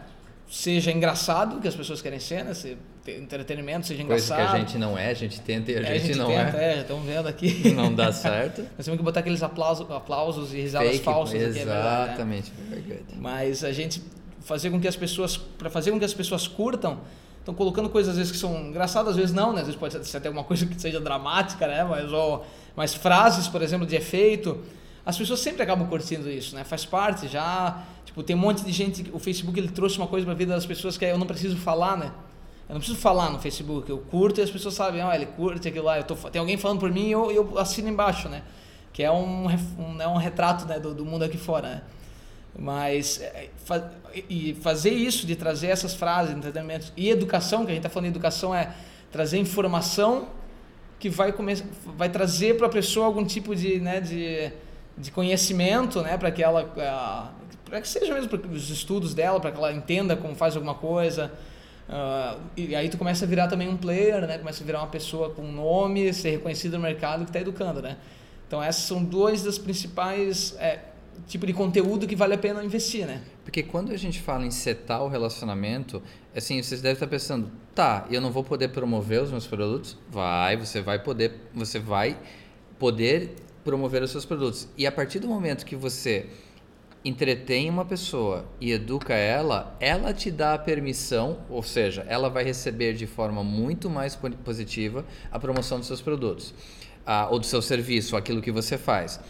[0.49, 2.55] seja engraçado, que as pessoas querem ser, né?
[2.55, 2.77] Se,
[3.09, 4.39] entretenimento, seja engraçado.
[4.39, 6.19] Coisa que a gente não é, a gente tenta e a, é, gente, a gente
[6.19, 6.75] não tenta, é.
[6.75, 6.81] é.
[6.81, 7.71] estamos vendo aqui.
[7.75, 8.63] Não dá certo.
[8.77, 13.03] Nós temos que botar aqueles aplausos, aplausos e risadas Fake, falsas exatamente, aqui, é verdade,
[13.13, 13.19] né?
[13.21, 14.03] Mas a gente
[14.41, 17.01] fazer com que as pessoas, para fazer com que as pessoas curtam,
[17.47, 19.61] estão colocando coisas às vezes que são engraçadas, às vezes não, né?
[19.61, 21.85] Às vezes pode ser até alguma coisa que seja dramática, né?
[21.85, 24.59] Mas, ou, mas frases, por exemplo, de efeito.
[25.05, 26.65] As pessoas sempre acabam curtindo isso, né?
[26.65, 27.85] Faz parte já.
[28.05, 29.09] Tipo, tem um monte de gente.
[29.13, 31.27] O Facebook ele trouxe uma coisa para a vida das pessoas que é, eu não
[31.27, 32.11] preciso falar, né?
[32.69, 33.89] Eu não preciso falar no Facebook.
[33.89, 35.99] Eu curto e as pessoas sabem, ó, oh, ele curte aquilo lá.
[35.99, 38.43] Eu tô, tem alguém falando por mim e eu, eu assino embaixo, né?
[38.93, 41.83] Que é um, um, é um retrato né, do, do mundo aqui fora, né?
[42.59, 43.49] Mas é,
[44.29, 48.11] e fazer isso, de trazer essas frases, entretenimento e educação, que a gente está falando
[48.11, 48.75] de educação, é
[49.13, 50.29] trazer informação
[50.99, 54.51] que vai, começar, vai trazer para a pessoa algum tipo de, né, de,
[54.97, 56.65] de conhecimento, né, para que ela.
[57.65, 60.75] para que seja mesmo para os estudos dela, para que ela entenda como faz alguma
[60.75, 61.33] coisa.
[61.89, 64.39] Uh, e aí tu começa a virar também um player, né?
[64.39, 67.97] Começa a virar uma pessoa com nome, ser reconhecido no mercado que está educando, né?
[68.47, 70.81] Então essas são duas das principais é,
[71.27, 73.23] tipo de conteúdo que vale a pena investir, né?
[73.45, 76.03] Porque quando a gente fala em setar o relacionamento,
[76.35, 79.97] assim, vocês devem estar pensando, tá, eu não vou poder promover os meus produtos?
[80.11, 82.19] Vai, você vai poder, você vai
[82.79, 84.69] poder promover os seus produtos.
[84.77, 86.27] E a partir do momento que você
[87.05, 92.43] entretém uma pessoa e educa ela, ela te dá a permissão, ou seja, ela vai
[92.43, 96.53] receber de forma muito mais positiva a promoção dos seus produtos,
[97.05, 99.21] ah, ou do seu serviço, aquilo que você faz.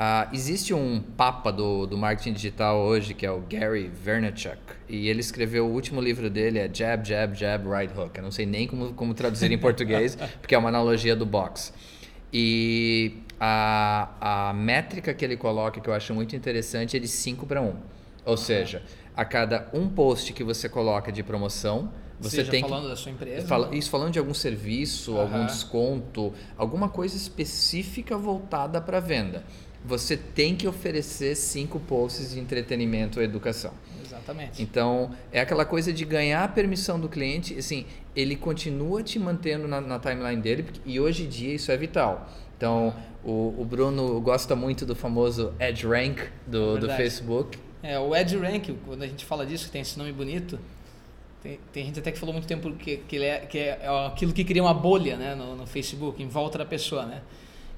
[0.00, 4.56] Uh, existe um papa do, do marketing digital hoje, que é o Gary Vaynerchuk,
[4.88, 8.16] e ele escreveu o último livro dele, é Jab, Jab, Jab, Right Hook.
[8.16, 11.74] Eu não sei nem como, como traduzir em português, porque é uma analogia do box.
[12.32, 17.44] E a, a métrica que ele coloca, que eu acho muito interessante, é de 5
[17.44, 17.74] para 1.
[18.24, 18.82] Ou seja,
[19.14, 22.96] a cada um post que você coloca de promoção, você Seja tem falando que, da
[22.96, 23.46] sua empresa.
[23.46, 25.20] Fala, isso falando de algum serviço, Aham.
[25.20, 29.44] algum desconto, alguma coisa específica voltada para venda.
[29.84, 33.72] Você tem que oferecer cinco posts de entretenimento ou educação.
[34.04, 34.62] Exatamente.
[34.62, 39.66] Então, é aquela coisa de ganhar a permissão do cliente, assim, ele continua te mantendo
[39.66, 42.28] na, na timeline dele, porque- e hoje em dia isso é vital.
[42.56, 47.02] Então, o, o Bruno gosta muito do famoso Edge Rank do, do Verdade.
[47.02, 47.58] Facebook.
[47.82, 50.58] É, o Ed Rank, quando a gente fala disso, que tem esse nome bonito,
[51.42, 54.34] tem, tem gente até que falou muito tempo que, que, ele é, que é aquilo
[54.34, 57.06] que cria uma bolha né, no, no Facebook, em volta da pessoa.
[57.06, 57.22] Né?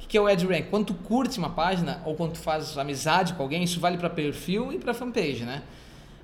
[0.02, 0.68] O que é o Ed Rank?
[0.68, 4.10] Quando tu curte uma página ou quando tu faz amizade com alguém, isso vale para
[4.10, 5.44] perfil e para fanpage.
[5.44, 5.62] Né?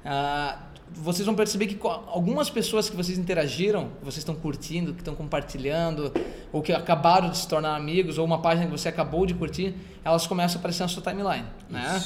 [0.05, 0.59] Ah,
[0.93, 5.15] vocês vão perceber que algumas pessoas que vocês interagiram, que vocês estão curtindo, que estão
[5.15, 6.13] compartilhando,
[6.53, 9.75] ou que acabaram de se tornar amigos, ou uma página que você acabou de curtir,
[10.05, 11.45] elas começam a aparecer na sua timeline.
[11.69, 12.03] Né?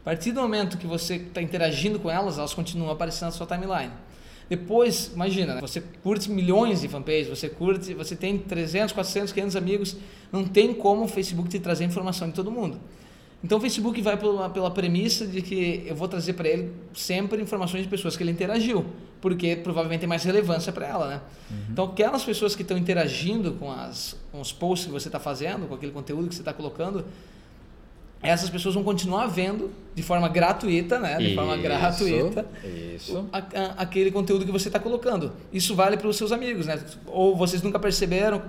[0.00, 3.46] A partir do momento que você está interagindo com elas, elas continuam aparecendo na sua
[3.46, 3.92] timeline.
[4.48, 5.60] Depois, imagina, né?
[5.60, 9.96] você curte milhões de fanpages, você curte, você tem 300, 400, 500 amigos,
[10.30, 12.78] não tem como o Facebook te trazer informação de todo mundo.
[13.42, 17.40] Então o Facebook vai pela, pela premissa de que eu vou trazer para ele sempre
[17.40, 18.86] informações de pessoas que ele interagiu,
[19.20, 21.20] porque provavelmente tem mais relevância para ela, né?
[21.70, 25.68] Então aquelas pessoas que estão interagindo com, as, com os posts que você está fazendo,
[25.68, 27.04] com aquele conteúdo que você está colocando,
[28.28, 31.16] essas pessoas vão continuar vendo de forma gratuita, né?
[31.16, 32.46] De forma Isso, gratuita
[32.94, 33.28] Isso.
[33.32, 35.32] a- a- aquele conteúdo que você está colocando.
[35.52, 36.78] Isso vale para os seus amigos, né?
[37.06, 38.42] Ou vocês nunca perceberam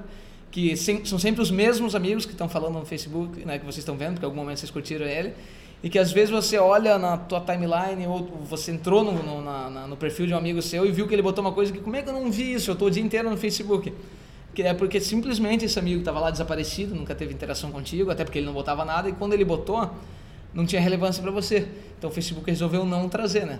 [0.51, 3.57] que sem- são sempre os mesmos amigos que estão falando no Facebook, né?
[3.59, 5.33] Que vocês estão vendo, porque em algum momento vocês curtiram ele.
[5.83, 9.85] E que às vezes você olha na tua timeline ou você entrou no, no, na-
[9.87, 11.95] no perfil de um amigo seu e viu que ele botou uma coisa que como
[11.95, 12.71] é que eu não vi isso?
[12.71, 13.93] Eu estou o dia inteiro no Facebook.
[14.57, 18.39] Que é porque simplesmente esse amigo estava lá desaparecido, nunca teve interação contigo, até porque
[18.39, 19.87] ele não botava nada e quando ele botou,
[20.51, 21.67] não tinha relevância para você.
[21.95, 23.59] Então o Facebook resolveu não trazer, né?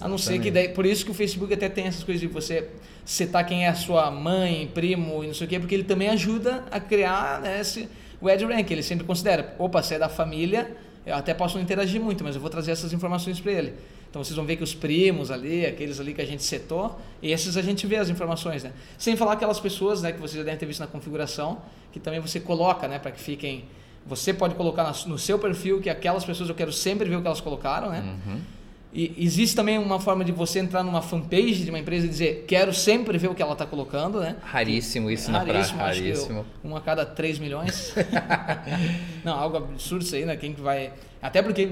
[0.00, 0.50] A não ser que Exatamente.
[0.52, 2.68] daí, por isso que o Facebook até tem essas coisas de você
[3.04, 6.10] setar quem é a sua mãe, primo e não sei o quê, porque ele também
[6.10, 7.88] ajuda a criar né, esse
[8.20, 8.70] o Ed Rank.
[8.70, 10.76] Ele sempre considera, opa, se é da família,
[11.06, 13.74] eu até posso não interagir muito, mas eu vou trazer essas informações para ele.
[14.10, 17.56] Então vocês vão ver que os primos ali, aqueles ali que a gente setou, esses
[17.56, 18.72] a gente vê as informações, né?
[18.98, 22.18] Sem falar aquelas pessoas, né, que vocês já devem ter visto na configuração, que também
[22.18, 23.64] você coloca, né, para que fiquem
[24.06, 27.26] você pode colocar no seu perfil que aquelas pessoas eu quero sempre ver o que
[27.26, 28.18] elas colocaram, né?
[28.26, 28.40] Uhum.
[28.92, 32.44] E existe também uma forma de você entrar numa fanpage de uma empresa e dizer
[32.48, 34.36] quero sempre ver o que ela está colocando, né?
[34.42, 35.40] Raríssimo isso na.
[35.42, 36.38] Raríssimo, Raríssimo.
[36.38, 37.92] eu- uma a cada 3 milhões.
[39.24, 40.36] Não, algo absurdo isso aí, né?
[40.36, 40.92] Quem que vai.
[41.20, 41.70] Até porque,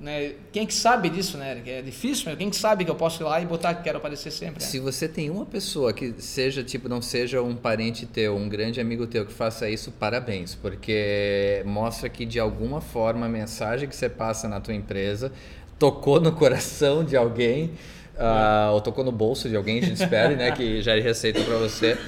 [0.00, 0.32] né?
[0.52, 1.62] Quem é que sabe disso, né?
[1.66, 3.98] É difícil, mas quem que sabe que eu posso ir lá e botar que quero
[3.98, 4.62] aparecer sempre.
[4.62, 4.68] né?
[4.68, 8.80] Se você tem uma pessoa que seja, tipo, não seja um parente teu, um grande
[8.80, 13.94] amigo teu que faça isso, parabéns, porque mostra que de alguma forma a mensagem que
[13.94, 15.30] você passa na tua empresa
[15.78, 17.72] tocou no coração de alguém,
[18.18, 21.56] ah, ou tocou no bolso de alguém, a gente espera, né, que gere receita para
[21.58, 21.98] você,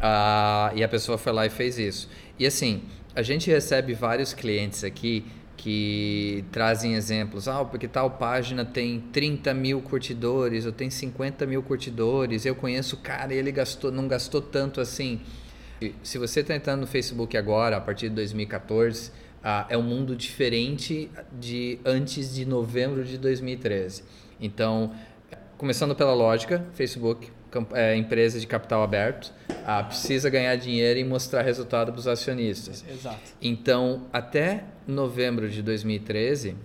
[0.00, 2.08] ah, e a pessoa foi lá e fez isso.
[2.38, 2.82] E assim,
[3.14, 5.24] a gente recebe vários clientes aqui
[5.58, 7.48] que trazem exemplos.
[7.48, 12.46] Ah, porque tal página tem 30 mil curtidores, ou tem 50 mil curtidores.
[12.46, 15.20] Eu conheço o cara e ele gastou, não gastou tanto assim.
[16.02, 19.10] Se você está entrando no Facebook agora, a partir de 2014,
[19.42, 24.02] ah, é um mundo diferente de antes de novembro de 2013.
[24.40, 24.92] Então,
[25.56, 27.30] começando pela lógica, Facebook,
[27.72, 29.32] é, empresa de capital aberto,
[29.66, 32.84] ah, precisa ganhar dinheiro e mostrar resultado para os acionistas.
[32.88, 33.18] Exato.
[33.40, 36.56] Então, até novembro de 2013,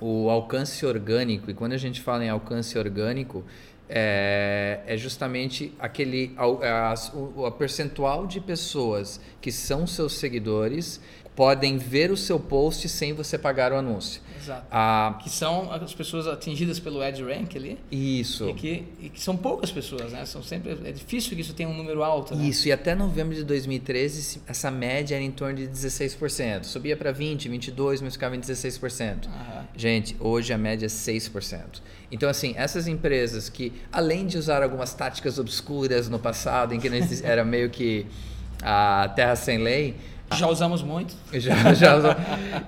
[0.00, 3.44] o alcance orgânico, e quando a gente fala em alcance orgânico,
[3.88, 6.34] é, é justamente aquele
[6.90, 11.00] as- o, a percentual de pessoas que são seus seguidores
[11.36, 14.20] podem ver o seu post sem você pagar o anúncio.
[14.40, 14.66] Exato.
[14.70, 17.78] Ah, Que são as pessoas atingidas pelo Ed Rank ali.
[17.90, 18.48] isso.
[18.50, 20.24] E que, e que são poucas pessoas, né?
[20.26, 22.44] São sempre, é difícil que isso tenha um número alto, né?
[22.44, 26.64] Isso, e até novembro de 2013, se- essa média era em torno de 16%.
[26.64, 29.26] Subia para 20%, 22%, mas ficava em 16%.
[29.26, 29.64] Aham.
[29.76, 31.80] Gente, hoje a média é 6%.
[32.12, 36.88] Então, assim, essas empresas que, além de usar algumas táticas obscuras no passado, em que
[37.24, 38.06] era meio que
[38.62, 39.96] a terra sem lei,
[40.34, 41.14] Já usamos muito.
[41.32, 42.14] já, já usou.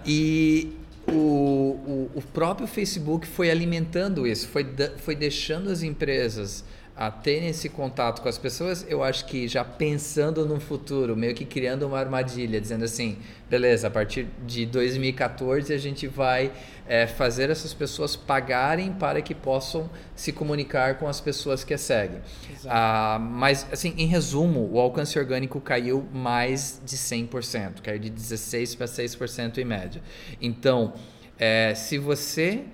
[0.04, 0.72] E
[1.08, 4.66] o, o, o próprio Facebook foi alimentando isso, foi,
[4.98, 6.64] foi deixando as empresas
[6.96, 11.34] a terem esse contato com as pessoas, eu acho que já pensando no futuro, meio
[11.34, 13.18] que criando uma armadilha, dizendo assim,
[13.50, 16.50] beleza, a partir de 2014 a gente vai
[16.88, 21.78] é, fazer essas pessoas pagarem para que possam se comunicar com as pessoas que a
[21.78, 22.20] seguem.
[22.66, 28.76] Ah, mas, assim, em resumo, o alcance orgânico caiu mais de 100%, caiu de 16%
[28.78, 30.02] para 6% em média.
[30.40, 30.94] Então,
[31.38, 32.64] é, se você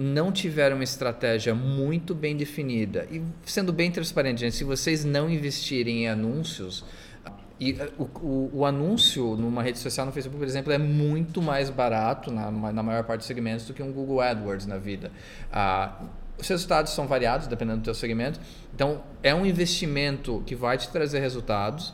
[0.00, 5.28] não tiver uma estratégia muito bem definida e sendo bem transparente, gente, se vocês não
[5.28, 6.82] investirem em anúncios,
[7.60, 11.42] e eh, o, o, o, anúncio numa rede social, no Facebook, por exemplo, é muito
[11.42, 15.12] mais barato na, na maior parte dos segmentos do que um Google AdWords na vida.
[15.52, 16.00] Ah,
[16.38, 18.40] os resultados são variados dependendo do teu segmento.
[18.74, 21.92] Então, é um investimento que vai te trazer resultados.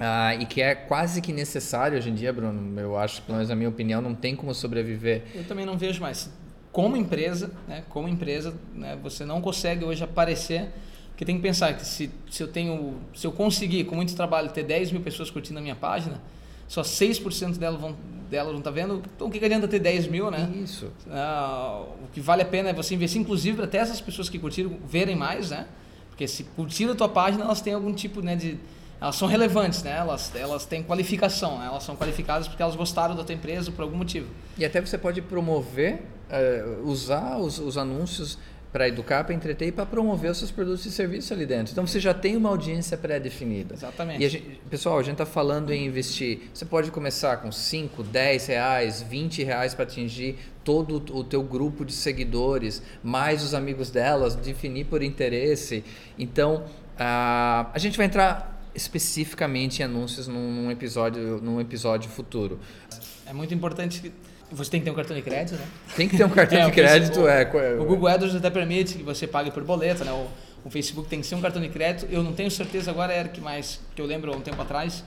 [0.00, 2.80] Ah, e que é quase que necessário hoje em dia, Bruno.
[2.80, 5.22] Eu acho, pelo menos na minha opinião, não tem como sobreviver.
[5.32, 6.28] Eu também não vejo mais
[6.72, 10.70] como empresa, né, como empresa, né, você não consegue hoje aparecer,
[11.10, 14.50] porque tem que pensar que se, se eu tenho, se eu conseguir com muito trabalho
[14.50, 16.20] ter 10 mil pessoas curtindo a minha página,
[16.68, 17.96] só 6% delas vão
[18.30, 20.48] delas não tá vendo, então o que, que adianta ter 10 mil, né?
[20.62, 20.92] Isso.
[21.10, 24.78] Ah, o que vale a pena é você investir, inclusive, até essas pessoas que curtiram
[24.86, 25.66] verem mais, né?
[26.10, 28.56] Porque se curtiram a tua página, elas têm algum tipo né, de
[29.00, 29.96] elas são relevantes, né?
[29.96, 31.66] Elas, elas têm qualificação, né?
[31.66, 34.28] elas são qualificadas porque elas gostaram da tua empresa por algum motivo.
[34.58, 38.38] E até você pode promover, uh, usar os, os anúncios
[38.72, 41.72] para educar, para entreter e para promover os seus produtos e serviços ali dentro.
[41.72, 43.74] Então você já tem uma audiência pré-definida.
[43.74, 44.24] Exatamente.
[44.24, 46.50] A gente, pessoal, a gente está falando em investir.
[46.54, 51.84] Você pode começar com 5, 10 reais, 20 reais para atingir todo o teu grupo
[51.84, 55.82] de seguidores, mais os amigos delas, definir por interesse.
[56.16, 56.64] Então
[56.94, 62.60] uh, a gente vai entrar especificamente em anúncios num, num, episódio, num episódio futuro.
[63.26, 64.12] É muito importante que
[64.50, 65.66] você tem que ter um cartão de crédito, né?
[65.96, 67.44] Tem que ter um cartão é, de crédito, o, é.
[67.78, 70.12] O Google AdWords até permite que você pague por boleto, né?
[70.12, 70.26] O,
[70.64, 72.10] o, Facebook tem que ser um cartão de crédito.
[72.10, 75.04] Eu não tenho certeza agora, era que mais que eu lembro há um tempo atrás,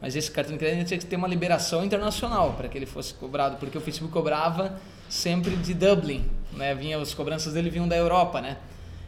[0.00, 3.14] mas esse cartão de crédito tinha que ter uma liberação internacional para que ele fosse
[3.14, 4.78] cobrado, porque o Facebook cobrava
[5.08, 6.74] sempre de Dublin, né?
[6.74, 8.58] Vinha as cobranças dele vinham da Europa, né?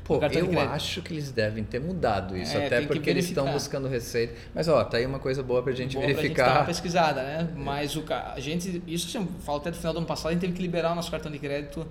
[0.06, 3.88] Pô, eu acho que eles devem ter mudado isso, é, até porque eles estão buscando
[3.88, 4.34] receita.
[4.54, 6.34] Mas ó, tá aí uma coisa boa pra gente boa verificar.
[6.34, 7.48] Pra gente dar uma pesquisada, né?
[7.56, 10.42] Mas o, a gente, isso assim, fala até do final do ano passado, a gente
[10.42, 11.84] teve que liberar o nosso cartão de crédito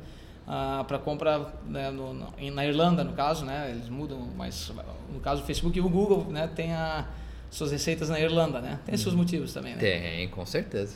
[0.47, 3.71] ah, para compra né, no, no, na Irlanda, no caso, né?
[3.71, 4.71] Eles mudam, mas
[5.11, 7.05] no caso o Facebook e o Google, né, tem a,
[7.49, 8.79] suas receitas na Irlanda, né?
[8.85, 9.21] Tem seus uhum.
[9.21, 9.79] motivos também, né?
[9.79, 10.95] Tem, com certeza.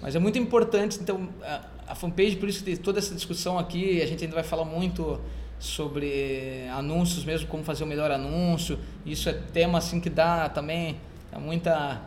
[0.00, 4.00] Mas é muito importante, então, a, a fanpage, por isso que toda essa discussão aqui,
[4.00, 5.20] a gente ainda vai falar muito
[5.60, 8.78] sobre anúncios mesmo, como fazer o melhor anúncio.
[9.04, 10.96] Isso é tema assim que dá também
[11.30, 12.02] dá muita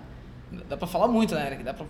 [0.67, 1.63] dá para falar muito, né, Eric?
[1.63, 1.85] Dá para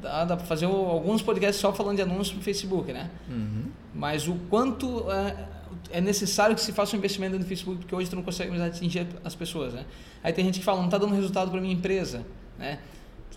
[0.00, 3.10] dá, dá para fazer alguns podcasts só falando de anúncios no Facebook, né?
[3.28, 3.64] Uhum.
[3.94, 5.46] Mas o quanto é,
[5.90, 8.62] é, necessário que se faça um investimento no Facebook, porque hoje tu não consegue mais
[8.62, 9.86] atingir as pessoas, né?
[10.22, 12.26] Aí tem gente que fala, não está dando resultado para minha empresa,
[12.58, 12.78] né?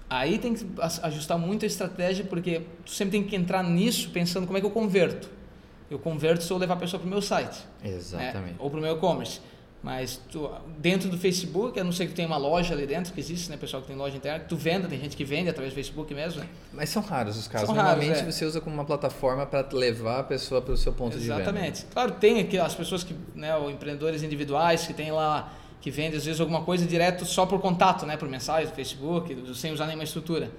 [0.09, 0.65] Aí tem que
[1.03, 4.65] ajustar muito a estratégia, porque tu sempre tem que entrar nisso pensando como é que
[4.67, 5.38] eu converto
[5.89, 7.59] eu converto se eu levar a pessoa para o meu site.
[7.83, 7.91] Né?
[7.91, 8.51] Exatamente.
[8.51, 8.55] Né?
[8.59, 9.39] Ou para o meu e-commerce.
[9.81, 13.13] Mas tu, dentro do Facebook, a não ser que tu tenha uma loja ali dentro,
[13.13, 13.55] que existe, né?
[13.55, 16.41] Pessoal que tem loja interna, tu venda, tem gente que vende através do Facebook mesmo,
[16.41, 16.49] né?
[16.73, 17.67] Mas são raros os casos.
[17.67, 18.31] São Normalmente raros, é.
[18.31, 21.45] você usa como uma plataforma para levar a pessoa para o seu ponto Exatamente.
[21.45, 21.67] de venda.
[21.67, 21.93] Exatamente.
[21.93, 26.17] Claro, tem aqui as pessoas que, né, os empreendedores individuais que tem lá, que vendem
[26.17, 28.17] às vezes alguma coisa direto só por contato, né?
[28.17, 30.51] Por mensagem, do Facebook, sem usar nenhuma estrutura.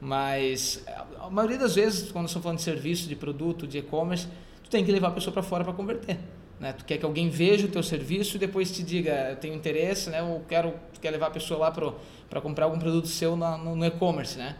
[0.00, 0.84] Mas
[1.20, 4.28] a maioria das vezes, quando estamos falando de serviço, de produto, de e-commerce,
[4.72, 6.18] tem que levar a pessoa para fora para converter.
[6.58, 6.72] Né?
[6.72, 10.08] Tu quer que alguém veja o teu serviço e depois te diga, eu tenho interesse,
[10.08, 10.22] né?
[10.22, 13.76] ou quero, tu quer levar a pessoa lá para comprar algum produto seu na, no,
[13.76, 14.38] no e-commerce.
[14.38, 14.56] Né?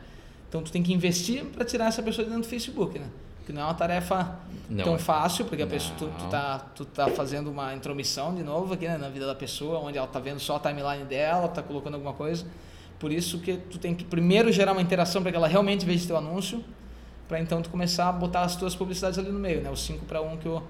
[0.48, 2.98] Então tu tem que investir para tirar essa pessoa de dentro do Facebook.
[2.98, 3.06] Né?
[3.46, 4.98] Que não é uma tarefa não tão é.
[4.98, 8.86] fácil, porque a pessoa, tu, tu, tá, tu tá fazendo uma intromissão de novo aqui
[8.86, 8.98] né?
[8.98, 12.12] na vida da pessoa, onde ela tá vendo só a timeline dela, tá colocando alguma
[12.12, 12.46] coisa.
[12.98, 16.06] Por isso que tu tem que primeiro gerar uma interação para que ela realmente veja
[16.06, 16.62] teu anúncio
[17.32, 19.70] para então tu começar a botar as tuas publicidades ali no meio, né?
[19.70, 20.62] O 5 para 1 que o,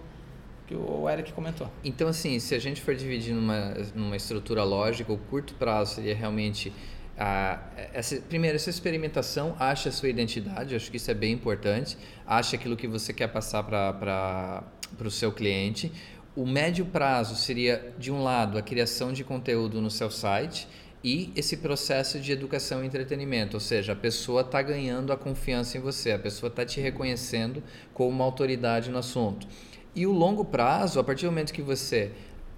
[0.68, 1.68] que o Eric comentou.
[1.82, 6.14] Então, assim, se a gente for dividir numa, numa estrutura lógica, o curto prazo seria
[6.14, 6.72] realmente
[7.18, 7.58] a,
[7.92, 12.54] essa, primeiro, essa experimentação, acha a sua identidade, acho que isso é bem importante, acha
[12.54, 14.64] aquilo que você quer passar para
[15.04, 15.90] o seu cliente.
[16.36, 20.68] O médio prazo seria, de um lado, a criação de conteúdo no seu site,
[21.04, 25.76] e esse processo de educação e entretenimento, ou seja, a pessoa está ganhando a confiança
[25.76, 27.62] em você, a pessoa está te reconhecendo
[27.92, 29.46] como uma autoridade no assunto.
[29.94, 32.12] E o longo prazo, a partir do momento que você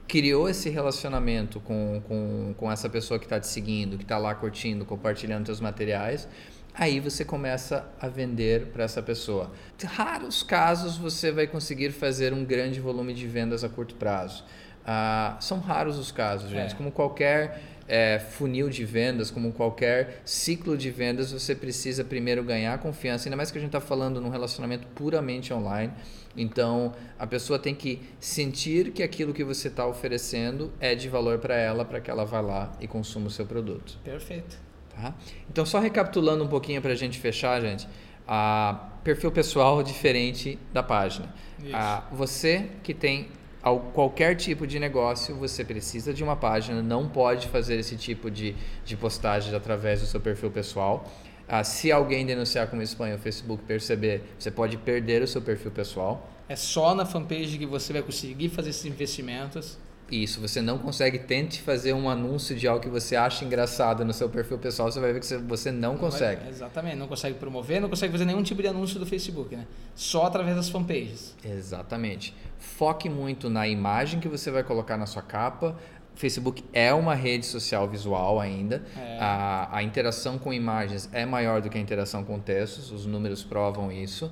[0.06, 4.34] criou esse relacionamento com, com, com essa pessoa que está te seguindo, que está lá
[4.34, 6.28] curtindo, compartilhando seus materiais,
[6.74, 9.50] aí você começa a vender para essa pessoa.
[9.82, 14.44] Raros casos você vai conseguir fazer um grande volume de vendas a curto prazo
[14.84, 16.74] Ah, são raros os casos, gente.
[16.74, 16.76] É.
[16.76, 22.78] Como qualquer é, funil de vendas, como qualquer ciclo de vendas, você precisa primeiro ganhar
[22.78, 25.92] confiança, ainda mais que a gente está falando num relacionamento puramente online.
[26.36, 31.38] Então, a pessoa tem que sentir que aquilo que você está oferecendo é de valor
[31.38, 33.98] para ela, para que ela vá lá e consuma o seu produto.
[34.02, 34.58] Perfeito.
[34.94, 35.14] Tá?
[35.48, 37.86] Então, só recapitulando um pouquinho para a gente fechar, gente.
[38.26, 41.32] A perfil pessoal diferente da página.
[41.62, 41.76] Isso.
[41.76, 43.28] A, você que tem
[43.64, 48.30] ao- qualquer tipo de negócio, você precisa de uma página, não pode fazer esse tipo
[48.30, 48.54] de,
[48.84, 51.10] de postagem através do seu perfil pessoal.
[51.48, 55.70] Ah, se alguém denunciar como spam o Facebook perceber, você pode perder o seu perfil
[55.70, 56.30] pessoal.
[56.48, 59.78] É só na fanpage que você vai conseguir fazer esses investimentos.
[60.10, 64.12] Isso, você não consegue, tente fazer um anúncio de algo que você acha engraçado no
[64.12, 66.42] seu perfil pessoal, você vai ver que você- não consegue.
[66.42, 66.96] Vai- exatamente.
[66.96, 69.66] Não consegue promover, não consegue fazer nenhum tipo de anúncio do Facebook, né?
[69.94, 71.34] Só através das fanpages.
[71.42, 72.34] Exatamente.
[72.58, 75.74] Foque muito na imagem que você vai colocar na sua capa.
[76.14, 78.84] Facebook é uma rede social visual ainda.
[78.96, 79.18] É.
[79.20, 83.42] A, a interação com imagens é maior do que a interação com textos, os números
[83.42, 84.30] provam isso.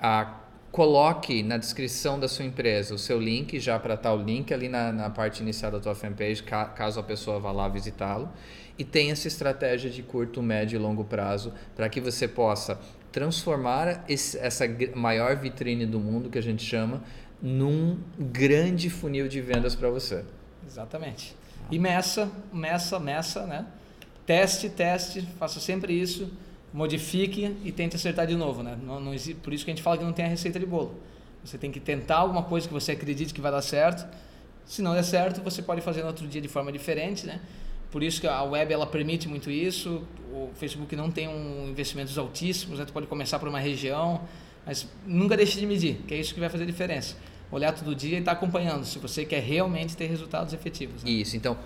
[0.00, 4.52] Ah, coloque na descrição da sua empresa o seu link, já para estar o link
[4.52, 8.28] ali na, na parte inicial da tua fanpage, ca- caso a pessoa vá lá visitá-lo.
[8.78, 12.78] E tenha essa estratégia de curto, médio e longo prazo para que você possa
[13.10, 14.64] transformar esse- essa
[14.94, 17.02] maior vitrine do mundo, que a gente chama,
[17.42, 20.24] num grande funil de vendas para você.
[20.66, 21.34] Exatamente.
[21.70, 23.66] E meça, meça, meça, né?
[24.26, 26.30] Teste, teste, faça sempre isso,
[26.78, 28.78] modifique e tente acertar de novo, né?
[28.80, 29.12] Não, não
[29.42, 30.94] por isso que a gente fala que não tem a receita de bolo.
[31.44, 34.06] Você tem que tentar alguma coisa que você acredite que vai dar certo.
[34.64, 37.40] Se não der certo, você pode fazer no outro dia de forma diferente, né?
[37.90, 40.04] Por isso que a web ela permite muito isso.
[40.32, 42.84] O Facebook não tem um investimentos altíssimos, né?
[42.84, 44.20] Tu pode começar por uma região,
[44.64, 47.16] mas nunca deixe de medir, que é isso que vai fazer a diferença.
[47.50, 51.02] Olhar todo dia e estar acompanhando, se você quer realmente ter resultados efetivos.
[51.02, 51.10] Né?
[51.10, 51.58] Isso, então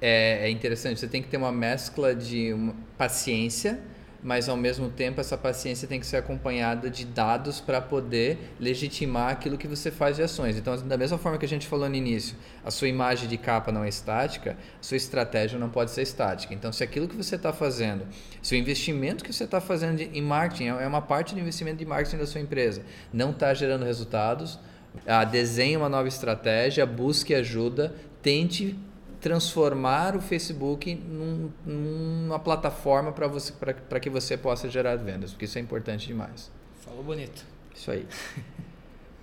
[0.00, 3.78] é, é interessante, você tem que ter uma mescla de uma paciência,
[4.22, 9.30] mas ao mesmo tempo essa paciência tem que ser acompanhada de dados para poder legitimar
[9.30, 10.56] aquilo que você faz de ações.
[10.56, 13.70] Então, da mesma forma que a gente falou no início, a sua imagem de capa
[13.70, 16.54] não é estática, a sua estratégia não pode ser estática.
[16.54, 18.06] Então, se aquilo que você está fazendo,
[18.42, 21.78] se o investimento que você está fazendo em marketing é é uma parte do investimento
[21.78, 24.58] de marketing da sua empresa, não está gerando resultados,
[25.06, 28.76] ah, desenhe uma nova estratégia, busque ajuda, tente
[29.20, 35.44] transformar o Facebook num- numa plataforma para você para que você possa gerar vendas, porque
[35.44, 36.50] isso é importante demais.
[36.80, 37.44] Falou bonito.
[37.74, 38.06] Isso aí.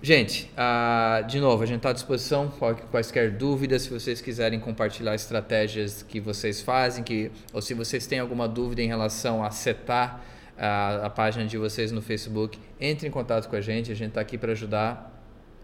[0.02, 2.52] Gente, ah, de novo, a gente está à disposição.
[2.90, 8.18] Quaisquer dúvidas, se vocês quiserem compartilhar estratégias que vocês fazem, que, ou se vocês têm
[8.18, 10.22] alguma dúvida em relação a setar
[10.58, 13.90] ah, a página de vocês no Facebook, entre em contato com a gente.
[13.90, 15.10] A gente está aqui para ajudar.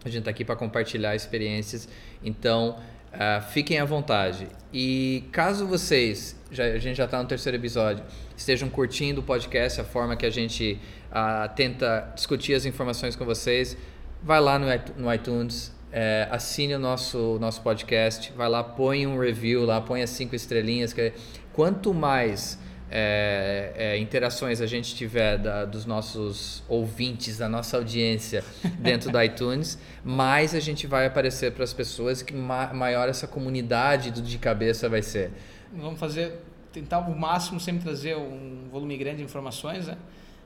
[0.02, 1.86] A gente está aqui para compartilhar experiências.
[2.24, 2.78] Então,
[3.12, 4.48] ah, fiquem à vontade.
[4.72, 8.04] E caso vocês, já, a gente já está no terceiro episódio,
[8.36, 10.78] estejam curtindo o podcast, a forma que a gente
[11.10, 13.76] ah, tenta discutir as informações com vocês,
[14.22, 19.06] vai lá no, iTu- no iTunes, é, assine o nosso, nosso podcast, vai lá, põe
[19.06, 20.92] um review lá, põe as cinco estrelinhas.
[20.92, 21.12] Que
[21.52, 22.58] quanto mais
[22.90, 28.42] é, é, interações a gente tiver da- dos nossos ouvintes, da nossa audiência
[28.80, 33.08] dentro do iTunes, mais a gente vai aparecer para as pessoas e que ma- maior
[33.08, 35.30] essa comunidade do de cabeça vai ser.
[35.72, 36.40] Vamos fazer,
[36.72, 39.96] tentar o máximo sempre trazer um volume grande de informações, né?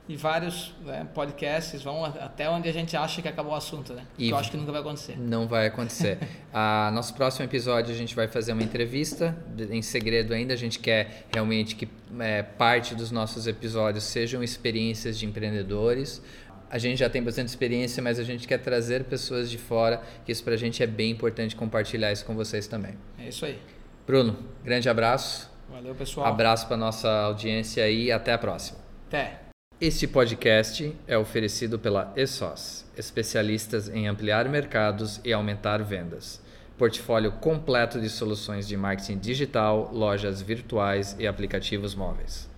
[0.07, 4.03] E vários né, podcasts vão até onde a gente acha que acabou o assunto, né?
[4.19, 5.17] E- Que eu acho que nunca vai acontecer.
[5.17, 6.19] Não vai acontecer.
[6.53, 9.35] a nosso próximo episódio a gente vai fazer uma entrevista
[9.71, 10.53] em segredo ainda.
[10.53, 11.87] A gente quer realmente que
[12.19, 16.21] é, parte dos nossos episódios sejam experiências de empreendedores.
[16.69, 20.31] A gente já tem bastante experiência, mas a gente quer trazer pessoas de fora, que
[20.31, 22.93] isso pra gente é bem importante compartilhar isso com vocês também.
[23.17, 23.59] É isso aí.
[24.05, 25.49] Bruno, grande abraço.
[25.69, 26.27] Valeu, pessoal.
[26.27, 28.77] Abraço para nossa audiência e até a próxima.
[29.07, 29.44] Até.
[29.79, 36.41] Este podcast é oferecido pela ESOS, especialistas em ampliar mercados e aumentar vendas.
[36.77, 42.49] Portfólio completo de soluções de marketing digital, lojas virtuais e aplicativos móveis.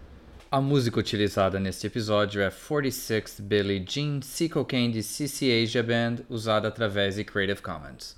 [0.52, 4.20] A música utilizada neste episódio é 46th Billie Jean
[4.52, 8.17] Cocaine de CC Asia Band, usada através de Creative Commons.